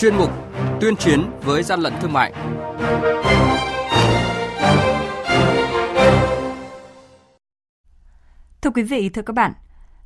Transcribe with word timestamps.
chuyên 0.00 0.16
mục 0.16 0.30
Tuyên 0.80 0.96
chiến 0.96 1.30
với 1.42 1.62
gian 1.62 1.80
lận 1.80 1.92
thương 2.00 2.12
mại. 2.12 2.32
Thưa 8.62 8.70
quý 8.74 8.82
vị, 8.82 9.08
thưa 9.08 9.22
các 9.22 9.32
bạn, 9.32 9.52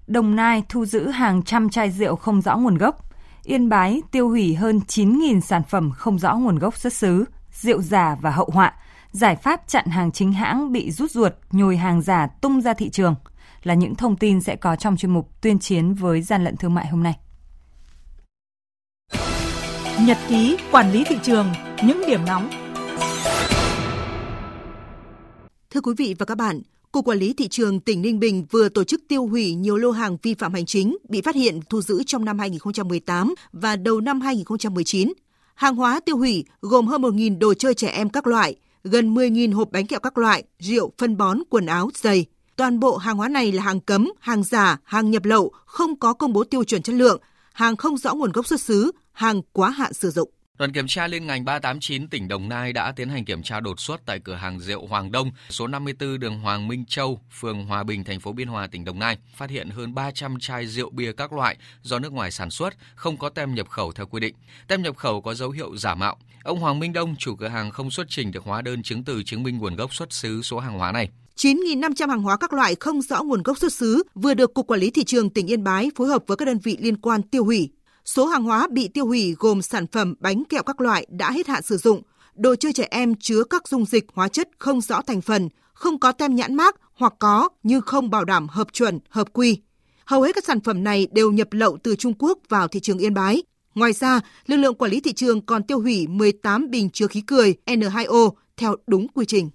Đồng 0.06 0.36
Nai 0.36 0.62
thu 0.68 0.84
giữ 0.84 1.08
hàng 1.08 1.42
trăm 1.42 1.68
chai 1.68 1.90
rượu 1.90 2.16
không 2.16 2.42
rõ 2.42 2.56
nguồn 2.56 2.78
gốc. 2.78 3.10
Yên 3.42 3.68
Bái 3.68 4.02
tiêu 4.10 4.28
hủy 4.28 4.54
hơn 4.54 4.80
9.000 4.88 5.40
sản 5.40 5.62
phẩm 5.68 5.90
không 5.90 6.18
rõ 6.18 6.34
nguồn 6.34 6.58
gốc 6.58 6.76
xuất 6.76 6.92
xứ, 6.92 7.24
rượu 7.52 7.82
giả 7.82 8.16
và 8.20 8.30
hậu 8.30 8.50
họa. 8.52 8.72
Giải 9.10 9.36
pháp 9.36 9.62
chặn 9.66 9.86
hàng 9.86 10.12
chính 10.12 10.32
hãng 10.32 10.72
bị 10.72 10.90
rút 10.90 11.10
ruột, 11.10 11.32
nhồi 11.52 11.76
hàng 11.76 12.02
giả 12.02 12.26
tung 12.26 12.60
ra 12.60 12.74
thị 12.74 12.90
trường 12.90 13.14
là 13.62 13.74
những 13.74 13.94
thông 13.94 14.16
tin 14.16 14.40
sẽ 14.40 14.56
có 14.56 14.76
trong 14.76 14.96
chuyên 14.96 15.12
mục 15.12 15.30
tuyên 15.40 15.58
chiến 15.58 15.94
với 15.94 16.22
gian 16.22 16.44
lận 16.44 16.56
thương 16.56 16.74
mại 16.74 16.86
hôm 16.86 17.02
nay. 17.02 17.14
Nhật 20.06 20.18
ký 20.28 20.56
quản 20.72 20.92
lý 20.92 21.04
thị 21.04 21.16
trường, 21.22 21.46
những 21.86 22.02
điểm 22.06 22.20
nóng. 22.26 22.50
Thưa 25.70 25.80
quý 25.80 25.92
vị 25.98 26.14
và 26.18 26.26
các 26.26 26.38
bạn, 26.38 26.62
Cục 26.92 27.04
Quản 27.04 27.18
lý 27.18 27.32
Thị 27.32 27.48
trường 27.48 27.80
tỉnh 27.80 28.02
Ninh 28.02 28.20
Bình 28.20 28.46
vừa 28.50 28.68
tổ 28.68 28.84
chức 28.84 29.00
tiêu 29.08 29.26
hủy 29.26 29.54
nhiều 29.54 29.76
lô 29.76 29.90
hàng 29.90 30.16
vi 30.22 30.34
phạm 30.34 30.54
hành 30.54 30.66
chính 30.66 30.96
bị 31.08 31.20
phát 31.20 31.34
hiện 31.34 31.60
thu 31.70 31.82
giữ 31.82 32.02
trong 32.06 32.24
năm 32.24 32.38
2018 32.38 33.34
và 33.52 33.76
đầu 33.76 34.00
năm 34.00 34.20
2019. 34.20 35.12
Hàng 35.54 35.76
hóa 35.76 36.00
tiêu 36.00 36.16
hủy 36.16 36.44
gồm 36.60 36.86
hơn 36.86 37.02
1.000 37.02 37.38
đồ 37.38 37.54
chơi 37.54 37.74
trẻ 37.74 37.88
em 37.88 38.08
các 38.08 38.26
loại, 38.26 38.56
gần 38.84 39.14
10.000 39.14 39.54
hộp 39.54 39.68
bánh 39.72 39.86
kẹo 39.86 40.00
các 40.00 40.18
loại, 40.18 40.44
rượu, 40.58 40.92
phân 40.98 41.16
bón, 41.16 41.38
quần 41.50 41.66
áo, 41.66 41.90
giày. 41.94 42.26
Toàn 42.56 42.80
bộ 42.80 42.96
hàng 42.96 43.16
hóa 43.16 43.28
này 43.28 43.52
là 43.52 43.62
hàng 43.62 43.80
cấm, 43.80 44.12
hàng 44.20 44.44
giả, 44.44 44.78
hàng 44.84 45.10
nhập 45.10 45.24
lậu, 45.24 45.52
không 45.66 45.98
có 45.98 46.12
công 46.12 46.32
bố 46.32 46.44
tiêu 46.44 46.64
chuẩn 46.64 46.82
chất 46.82 46.94
lượng, 46.94 47.20
hàng 47.52 47.76
không 47.76 47.96
rõ 47.96 48.14
nguồn 48.14 48.32
gốc 48.32 48.46
xuất 48.46 48.60
xứ, 48.60 48.92
hàng 49.14 49.42
quá 49.52 49.70
hạn 49.70 49.92
sử 49.92 50.10
dụng. 50.10 50.30
Đoàn 50.58 50.72
kiểm 50.72 50.86
tra 50.86 51.06
liên 51.06 51.26
ngành 51.26 51.44
389 51.44 52.08
tỉnh 52.08 52.28
Đồng 52.28 52.48
Nai 52.48 52.72
đã 52.72 52.92
tiến 52.92 53.08
hành 53.08 53.24
kiểm 53.24 53.42
tra 53.42 53.60
đột 53.60 53.80
xuất 53.80 54.06
tại 54.06 54.18
cửa 54.24 54.34
hàng 54.34 54.60
rượu 54.60 54.86
Hoàng 54.86 55.12
Đông, 55.12 55.30
số 55.50 55.66
54 55.66 56.20
đường 56.20 56.38
Hoàng 56.40 56.68
Minh 56.68 56.84
Châu, 56.88 57.20
phường 57.40 57.64
Hòa 57.64 57.84
Bình, 57.84 58.04
thành 58.04 58.20
phố 58.20 58.32
Biên 58.32 58.48
Hòa, 58.48 58.66
tỉnh 58.66 58.84
Đồng 58.84 58.98
Nai, 58.98 59.18
phát 59.36 59.50
hiện 59.50 59.70
hơn 59.70 59.94
300 59.94 60.40
chai 60.40 60.66
rượu 60.66 60.90
bia 60.90 61.12
các 61.12 61.32
loại 61.32 61.56
do 61.82 61.98
nước 61.98 62.12
ngoài 62.12 62.30
sản 62.30 62.50
xuất, 62.50 62.74
không 62.94 63.16
có 63.16 63.28
tem 63.28 63.54
nhập 63.54 63.68
khẩu 63.68 63.92
theo 63.92 64.06
quy 64.06 64.20
định. 64.20 64.34
Tem 64.68 64.82
nhập 64.82 64.96
khẩu 64.96 65.20
có 65.20 65.34
dấu 65.34 65.50
hiệu 65.50 65.76
giả 65.76 65.94
mạo. 65.94 66.16
Ông 66.44 66.60
Hoàng 66.60 66.78
Minh 66.78 66.92
Đông, 66.92 67.16
chủ 67.18 67.36
cửa 67.36 67.48
hàng 67.48 67.70
không 67.70 67.90
xuất 67.90 68.06
trình 68.08 68.32
được 68.32 68.44
hóa 68.44 68.62
đơn 68.62 68.82
chứng 68.82 69.04
từ 69.04 69.22
chứng 69.22 69.42
minh 69.42 69.58
nguồn 69.58 69.76
gốc 69.76 69.94
xuất 69.94 70.12
xứ 70.12 70.42
số 70.42 70.58
hàng 70.58 70.78
hóa 70.78 70.92
này. 70.92 71.08
9.500 71.36 72.08
hàng 72.08 72.22
hóa 72.22 72.36
các 72.36 72.52
loại 72.52 72.74
không 72.80 73.02
rõ 73.02 73.22
nguồn 73.22 73.42
gốc 73.42 73.58
xuất 73.58 73.72
xứ 73.72 74.02
vừa 74.14 74.34
được 74.34 74.54
Cục 74.54 74.66
Quản 74.66 74.80
lý 74.80 74.90
Thị 74.90 75.04
trường 75.04 75.30
tỉnh 75.30 75.46
Yên 75.46 75.64
Bái 75.64 75.90
phối 75.96 76.08
hợp 76.08 76.24
với 76.26 76.36
các 76.36 76.44
đơn 76.44 76.58
vị 76.58 76.76
liên 76.80 76.96
quan 76.96 77.22
tiêu 77.22 77.44
hủy. 77.44 77.70
Số 78.04 78.26
hàng 78.26 78.44
hóa 78.44 78.66
bị 78.70 78.88
tiêu 78.88 79.06
hủy 79.06 79.34
gồm 79.38 79.62
sản 79.62 79.86
phẩm 79.86 80.14
bánh 80.20 80.44
kẹo 80.44 80.62
các 80.62 80.80
loại 80.80 81.06
đã 81.10 81.30
hết 81.30 81.46
hạn 81.46 81.62
sử 81.62 81.76
dụng, 81.76 82.02
đồ 82.34 82.54
chơi 82.56 82.72
trẻ 82.72 82.88
em 82.90 83.14
chứa 83.14 83.44
các 83.50 83.68
dung 83.68 83.84
dịch 83.84 84.04
hóa 84.14 84.28
chất 84.28 84.48
không 84.58 84.80
rõ 84.80 85.02
thành 85.02 85.20
phần, 85.20 85.48
không 85.74 86.00
có 86.00 86.12
tem 86.12 86.34
nhãn 86.34 86.54
mác 86.54 86.76
hoặc 86.94 87.12
có 87.18 87.48
nhưng 87.62 87.80
không 87.80 88.10
bảo 88.10 88.24
đảm 88.24 88.48
hợp 88.48 88.72
chuẩn, 88.72 88.98
hợp 89.08 89.28
quy. 89.32 89.60
Hầu 90.04 90.22
hết 90.22 90.34
các 90.34 90.44
sản 90.44 90.60
phẩm 90.60 90.84
này 90.84 91.08
đều 91.12 91.32
nhập 91.32 91.48
lậu 91.50 91.78
từ 91.82 91.96
Trung 91.96 92.14
Quốc 92.18 92.38
vào 92.48 92.68
thị 92.68 92.80
trường 92.80 92.98
Yên 92.98 93.14
Bái. 93.14 93.42
Ngoài 93.74 93.92
ra, 93.92 94.20
lực 94.46 94.56
lượng 94.56 94.74
quản 94.74 94.90
lý 94.90 95.00
thị 95.00 95.12
trường 95.12 95.46
còn 95.46 95.62
tiêu 95.62 95.80
hủy 95.80 96.06
18 96.06 96.70
bình 96.70 96.90
chứa 96.90 97.06
khí 97.06 97.20
cười 97.26 97.54
N2O 97.66 98.30
theo 98.56 98.76
đúng 98.86 99.08
quy 99.08 99.24
trình. 99.26 99.50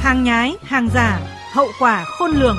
Hàng 0.00 0.24
nhái, 0.24 0.54
hàng 0.62 0.88
giả, 0.94 1.20
hậu 1.52 1.68
quả 1.78 2.04
khôn 2.18 2.30
lường. 2.30 2.56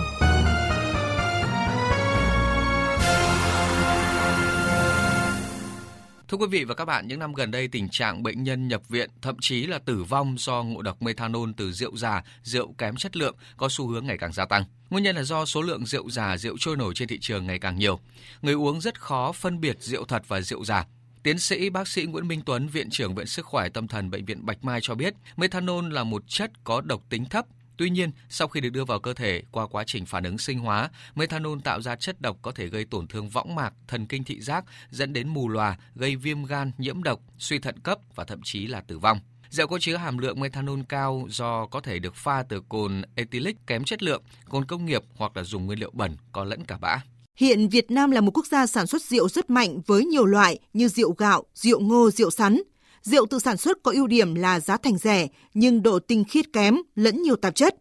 Thưa 6.30 6.38
quý 6.38 6.48
vị 6.48 6.64
và 6.64 6.76
các 6.76 6.86
bạn, 6.86 7.08
những 7.08 7.20
năm 7.20 7.34
gần 7.34 7.52
đây 7.52 7.68
tình 7.68 7.90
trạng 7.90 8.24
bệnh 8.24 8.44
nhân 8.44 8.68
nhập 8.68 8.82
viện, 8.90 9.10
thậm 9.22 9.36
chí 9.42 9.66
là 9.66 9.80
tử 9.80 10.04
vong 10.04 10.36
do 10.38 10.64
ngộ 10.64 10.82
độc 10.82 11.02
methanol 11.02 11.50
từ 11.58 11.72
rượu 11.72 11.98
già, 11.98 12.24
rượu 12.44 12.74
kém 12.78 12.96
chất 12.96 13.18
lượng 13.18 13.36
có 13.58 13.68
xu 13.72 13.88
hướng 13.88 14.06
ngày 14.06 14.18
càng 14.18 14.34
gia 14.34 14.46
tăng. 14.46 14.64
Nguyên 14.90 15.04
nhân 15.04 15.16
là 15.16 15.24
do 15.24 15.46
số 15.46 15.62
lượng 15.62 15.86
rượu 15.86 16.10
già, 16.10 16.38
rượu 16.38 16.56
trôi 16.60 16.78
nổi 16.78 16.94
trên 16.96 17.08
thị 17.08 17.18
trường 17.22 17.48
ngày 17.48 17.60
càng 17.60 17.80
nhiều. 17.80 18.00
Người 18.42 18.54
uống 18.54 18.82
rất 18.82 19.02
khó 19.02 19.32
phân 19.32 19.62
biệt 19.62 19.78
rượu 19.82 20.06
thật 20.06 20.24
và 20.28 20.42
rượu 20.42 20.66
giả. 20.66 20.86
Tiến 21.24 21.40
sĩ 21.40 21.70
bác 21.70 21.88
sĩ 21.88 22.06
Nguyễn 22.06 22.28
Minh 22.28 22.42
Tuấn, 22.46 22.68
Viện 22.68 22.90
trưởng 22.90 23.16
Viện 23.16 23.28
Sức 23.28 23.46
khỏe 23.46 23.70
Tâm 23.70 23.88
thần 23.88 24.10
Bệnh 24.10 24.26
viện 24.26 24.46
Bạch 24.46 24.64
Mai 24.64 24.80
cho 24.82 24.96
biết, 24.96 25.14
methanol 25.38 25.94
là 25.94 26.04
một 26.04 26.24
chất 26.28 26.52
có 26.64 26.82
độc 26.82 27.02
tính 27.10 27.26
thấp, 27.26 27.46
Tuy 27.80 27.90
nhiên, 27.90 28.12
sau 28.30 28.48
khi 28.48 28.62
được 28.62 28.70
đưa 28.70 28.86
vào 28.86 29.00
cơ 29.00 29.14
thể 29.14 29.42
qua 29.52 29.68
quá 29.68 29.84
trình 29.88 30.06
phản 30.06 30.24
ứng 30.24 30.38
sinh 30.38 30.60
hóa, 30.60 30.90
methanol 31.16 31.60
tạo 31.64 31.82
ra 31.82 31.96
chất 31.96 32.22
độc 32.22 32.38
có 32.42 32.52
thể 32.52 32.68
gây 32.68 32.86
tổn 32.86 33.08
thương 33.08 33.30
võng 33.30 33.56
mạc, 33.56 33.74
thần 33.88 34.06
kinh 34.06 34.24
thị 34.24 34.42
giác, 34.42 34.66
dẫn 34.90 35.14
đến 35.14 35.28
mù 35.28 35.50
lòa, 35.50 35.78
gây 35.96 36.16
viêm 36.16 36.44
gan, 36.44 36.72
nhiễm 36.78 37.04
độc, 37.04 37.20
suy 37.38 37.60
thận 37.60 37.80
cấp 37.80 38.00
và 38.16 38.24
thậm 38.24 38.40
chí 38.44 38.68
là 38.68 38.82
tử 38.82 39.00
vong. 39.00 39.20
Rượu 39.50 39.68
có 39.68 39.80
chứa 39.80 39.98
hàm 39.98 40.18
lượng 40.18 40.40
methanol 40.40 40.80
cao 40.90 41.28
do 41.30 41.66
có 41.66 41.82
thể 41.82 42.00
được 42.00 42.16
pha 42.16 42.44
từ 42.44 42.62
cồn 42.70 43.02
ethylic 43.16 43.58
kém 43.68 43.84
chất 43.84 44.04
lượng, 44.04 44.24
cồn 44.50 44.66
công 44.66 44.86
nghiệp 44.86 45.04
hoặc 45.16 45.38
là 45.38 45.44
dùng 45.44 45.66
nguyên 45.66 45.80
liệu 45.80 45.92
bẩn 45.94 46.18
có 46.32 46.44
lẫn 46.44 46.66
cả 46.66 46.78
bã. 46.82 46.98
Hiện 47.36 47.70
Việt 47.70 47.92
Nam 47.92 48.12
là 48.12 48.22
một 48.22 48.32
quốc 48.34 48.48
gia 48.48 48.68
sản 48.68 48.88
xuất 48.88 49.02
rượu 49.02 49.30
rất 49.30 49.50
mạnh 49.50 49.82
với 49.88 50.06
nhiều 50.06 50.26
loại 50.26 50.60
như 50.74 50.88
rượu 50.88 51.14
gạo, 51.18 51.44
rượu 51.54 51.80
ngô, 51.80 52.12
rượu 52.12 52.30
sắn. 52.30 52.62
Rượu 53.04 53.26
tự 53.26 53.40
sản 53.40 53.58
xuất 53.58 53.84
có 53.84 53.92
ưu 53.92 54.08
điểm 54.08 54.36
là 54.36 54.60
giá 54.60 54.78
thành 54.78 54.98
rẻ 54.98 55.28
nhưng 55.54 55.84
độ 55.84 56.00
tinh 56.00 56.24
khiết 56.24 56.54
kém, 56.54 56.78
lẫn 56.96 57.22
nhiều 57.22 57.36
tạp 57.36 57.56
chất. 57.56 57.76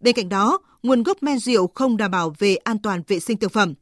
Bên 0.00 0.14
cạnh 0.14 0.28
đó, 0.28 0.58
nguồn 0.82 1.02
gốc 1.02 1.22
men 1.22 1.38
rượu 1.38 1.66
không 1.74 1.96
đảm 1.96 2.10
bảo 2.10 2.34
về 2.38 2.56
an 2.56 2.78
toàn 2.78 3.02
vệ 3.08 3.20
sinh 3.20 3.36
thực 3.36 3.52
phẩm. 3.52 3.74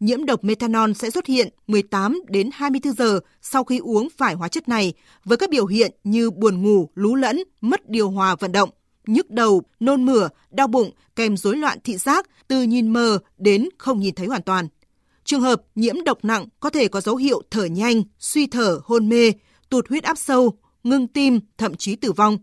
Nhiễm 0.00 0.24
độc 0.26 0.44
methanol 0.44 0.92
sẽ 0.92 1.10
xuất 1.10 1.26
hiện 1.26 1.48
18 1.66 2.20
đến 2.28 2.50
24 2.52 2.92
giờ 2.92 3.20
sau 3.42 3.64
khi 3.64 3.78
uống 3.78 4.08
phải 4.16 4.34
hóa 4.34 4.48
chất 4.48 4.68
này 4.68 4.92
với 5.24 5.38
các 5.38 5.50
biểu 5.50 5.66
hiện 5.66 5.92
như 6.04 6.30
buồn 6.30 6.62
ngủ, 6.62 6.90
lú 6.94 7.14
lẫn, 7.14 7.42
mất 7.60 7.88
điều 7.88 8.10
hòa 8.10 8.36
vận 8.36 8.52
động, 8.52 8.70
nhức 9.06 9.30
đầu, 9.30 9.62
nôn 9.80 10.06
mửa, 10.06 10.28
đau 10.50 10.66
bụng 10.66 10.90
kèm 11.16 11.36
rối 11.36 11.56
loạn 11.56 11.78
thị 11.84 11.96
giác 11.96 12.26
từ 12.48 12.62
nhìn 12.62 12.88
mờ 12.88 13.18
đến 13.38 13.68
không 13.78 14.00
nhìn 14.00 14.14
thấy 14.14 14.26
hoàn 14.26 14.42
toàn. 14.42 14.68
Trường 15.24 15.40
hợp 15.40 15.62
nhiễm 15.74 16.04
độc 16.04 16.24
nặng 16.24 16.46
có 16.60 16.70
thể 16.70 16.88
có 16.88 17.00
dấu 17.00 17.16
hiệu 17.16 17.42
thở 17.50 17.64
nhanh, 17.64 18.02
suy 18.18 18.46
thở, 18.46 18.80
hôn 18.84 19.08
mê, 19.08 19.32
tụt 19.68 19.88
huyết 19.88 20.04
áp 20.04 20.18
sâu, 20.18 20.58
ngưng 20.84 21.08
tim, 21.08 21.40
thậm 21.58 21.74
chí 21.74 21.96
tử 21.96 22.12
vong. 22.12 22.38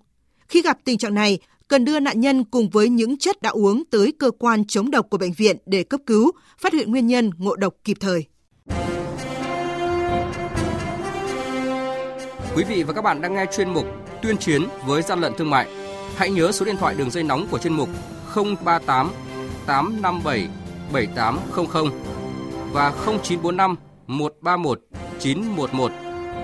Khi 0.48 0.62
gặp 0.62 0.78
tình 0.84 0.98
trạng 0.98 1.14
này, 1.14 1.40
cần 1.68 1.86
đưa 1.86 2.00
nạn 2.00 2.20
nhân 2.20 2.44
cùng 2.44 2.70
với 2.70 2.90
những 2.90 3.18
chất 3.18 3.42
đã 3.42 3.50
uống 3.50 3.84
tới 3.86 4.14
cơ 4.20 4.32
quan 4.32 4.66
chống 4.66 4.92
độc 4.92 5.10
của 5.10 5.18
bệnh 5.18 5.34
viện 5.34 5.58
để 5.66 5.84
cấp 5.84 6.02
cứu, 6.06 6.32
phát 6.58 6.74
hiện 6.74 6.92
nguyên 6.92 7.08
nhân 7.08 7.32
ngộ 7.38 7.56
độc 7.56 7.74
kịp 7.84 7.98
thời. 8.00 8.26
Quý 12.56 12.64
vị 12.64 12.84
và 12.84 12.94
các 12.94 13.02
bạn 13.02 13.22
đang 13.22 13.34
nghe 13.34 13.46
chuyên 13.56 13.70
mục 13.74 13.86
Tuyên 14.22 14.38
chiến 14.38 14.62
với 14.86 15.02
gian 15.02 15.22
lận 15.22 15.34
thương 15.38 15.50
mại. 15.50 15.68
Hãy 16.16 16.30
nhớ 16.30 16.52
số 16.52 16.66
điện 16.66 16.78
thoại 16.78 16.96
đường 16.96 17.12
dây 17.12 17.24
nóng 17.24 17.48
của 17.52 17.58
chuyên 17.58 17.74
mục 17.74 17.90
038 18.36 19.12
857 19.66 20.48
7800 20.94 21.92
và 22.72 22.92
0945 23.06 23.76
131 24.08 24.82
911 25.20 25.92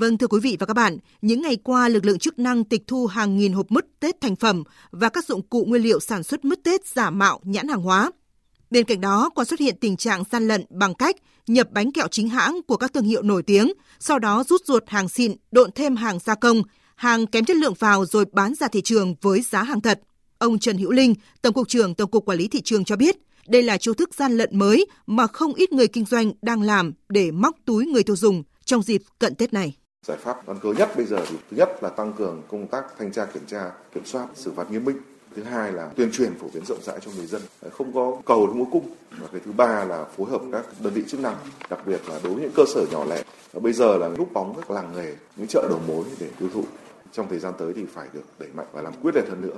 Vâng 0.00 0.18
thưa 0.18 0.26
quý 0.26 0.40
vị 0.40 0.56
và 0.60 0.66
các 0.66 0.74
bạn, 0.74 0.98
những 1.22 1.42
ngày 1.42 1.56
qua 1.56 1.88
lực 1.88 2.04
lượng 2.04 2.18
chức 2.18 2.38
năng 2.38 2.64
tịch 2.64 2.82
thu 2.86 3.06
hàng 3.06 3.36
nghìn 3.36 3.52
hộp 3.52 3.70
mứt 3.70 3.86
Tết 4.00 4.20
thành 4.20 4.36
phẩm 4.36 4.64
và 4.90 5.08
các 5.08 5.24
dụng 5.24 5.42
cụ 5.42 5.64
nguyên 5.64 5.82
liệu 5.82 6.00
sản 6.00 6.22
xuất 6.22 6.44
mứt 6.44 6.64
Tết 6.64 6.86
giả 6.86 7.10
mạo 7.10 7.40
nhãn 7.44 7.68
hàng 7.68 7.82
hóa. 7.82 8.10
Bên 8.70 8.84
cạnh 8.84 9.00
đó 9.00 9.30
còn 9.34 9.46
xuất 9.46 9.60
hiện 9.60 9.76
tình 9.80 9.96
trạng 9.96 10.22
gian 10.32 10.48
lận 10.48 10.64
bằng 10.70 10.94
cách 10.94 11.16
nhập 11.46 11.68
bánh 11.72 11.92
kẹo 11.92 12.08
chính 12.10 12.28
hãng 12.28 12.60
của 12.66 12.76
các 12.76 12.92
thương 12.92 13.04
hiệu 13.04 13.22
nổi 13.22 13.42
tiếng, 13.42 13.72
sau 13.98 14.18
đó 14.18 14.44
rút 14.48 14.60
ruột 14.64 14.82
hàng 14.86 15.08
xịn, 15.08 15.32
độn 15.52 15.72
thêm 15.72 15.96
hàng 15.96 16.18
gia 16.18 16.34
công, 16.34 16.62
hàng 16.96 17.26
kém 17.26 17.44
chất 17.44 17.56
lượng 17.56 17.74
vào 17.78 18.06
rồi 18.06 18.24
bán 18.32 18.54
ra 18.54 18.68
thị 18.68 18.80
trường 18.82 19.14
với 19.20 19.40
giá 19.40 19.62
hàng 19.62 19.80
thật. 19.80 20.00
Ông 20.38 20.58
Trần 20.58 20.78
Hữu 20.78 20.90
Linh, 20.90 21.14
Tổng 21.42 21.54
cục 21.54 21.68
trưởng 21.68 21.94
Tổng 21.94 22.10
cục 22.10 22.24
Quản 22.26 22.38
lý 22.38 22.48
thị 22.48 22.60
trường 22.64 22.84
cho 22.84 22.96
biết, 22.96 23.16
đây 23.48 23.62
là 23.62 23.76
chiêu 23.76 23.94
thức 23.94 24.14
gian 24.14 24.36
lận 24.36 24.58
mới 24.58 24.86
mà 25.06 25.26
không 25.26 25.54
ít 25.54 25.72
người 25.72 25.88
kinh 25.88 26.04
doanh 26.04 26.32
đang 26.42 26.62
làm 26.62 26.92
để 27.08 27.30
móc 27.30 27.56
túi 27.64 27.86
người 27.86 28.02
tiêu 28.02 28.16
dùng 28.16 28.42
trong 28.64 28.82
dịp 28.82 29.02
cận 29.18 29.34
Tết 29.34 29.52
này. 29.52 29.79
Giải 30.06 30.16
pháp 30.16 30.46
căn 30.46 30.56
cơ 30.62 30.72
nhất 30.72 30.90
bây 30.96 31.06
giờ 31.06 31.16
thì 31.28 31.36
thứ 31.50 31.56
nhất 31.56 31.82
là 31.82 31.88
tăng 31.88 32.12
cường 32.12 32.42
công 32.48 32.66
tác 32.66 32.84
thanh 32.98 33.12
tra 33.12 33.24
kiểm 33.24 33.42
tra, 33.46 33.70
kiểm 33.94 34.04
soát, 34.04 34.26
xử 34.34 34.52
phạt 34.56 34.70
nghiêm 34.70 34.84
minh 34.84 34.96
Thứ 35.36 35.42
hai 35.42 35.72
là 35.72 35.86
tuyên 35.96 36.12
truyền 36.12 36.34
phổ 36.34 36.46
biến 36.54 36.64
rộng 36.64 36.78
rãi 36.82 36.98
cho 37.00 37.10
người 37.16 37.26
dân, 37.26 37.42
không 37.70 37.92
có 37.92 38.16
cầu 38.26 38.46
không 38.46 38.70
cung. 38.70 38.88
Và 39.20 39.28
cái 39.32 39.40
thứ 39.44 39.52
ba 39.52 39.84
là 39.84 40.04
phối 40.04 40.30
hợp 40.30 40.40
các 40.52 40.64
đơn 40.80 40.92
vị 40.92 41.02
chức 41.08 41.20
năng, 41.20 41.36
đặc 41.70 41.80
biệt 41.86 42.00
là 42.08 42.20
đối 42.24 42.34
với 42.34 42.42
những 42.42 42.52
cơ 42.54 42.62
sở 42.74 42.86
nhỏ 42.90 43.04
lẻ. 43.04 43.22
Và 43.52 43.60
bây 43.60 43.72
giờ 43.72 43.96
là 43.96 44.08
núp 44.08 44.32
bóng 44.32 44.54
các 44.56 44.70
làng 44.70 44.92
nghề, 44.96 45.14
những 45.36 45.46
chợ 45.46 45.66
đầu 45.68 45.80
mối 45.88 46.04
để 46.20 46.26
tiêu 46.38 46.48
thụ. 46.54 46.64
Trong 47.12 47.28
thời 47.28 47.38
gian 47.38 47.52
tới 47.58 47.72
thì 47.76 47.84
phải 47.94 48.08
được 48.12 48.24
đẩy 48.38 48.48
mạnh 48.54 48.66
và 48.72 48.82
làm 48.82 48.92
quyết 49.02 49.14
liệt 49.14 49.28
hơn 49.28 49.40
nữa. 49.40 49.56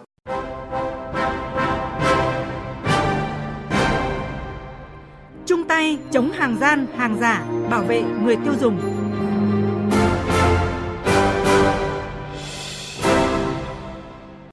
Chung 5.46 5.64
tay 5.68 5.98
chống 6.10 6.32
hàng 6.32 6.56
gian, 6.60 6.86
hàng 6.96 7.18
giả, 7.20 7.46
bảo 7.70 7.82
vệ 7.82 8.02
người 8.02 8.36
tiêu 8.36 8.54
dùng. 8.60 9.01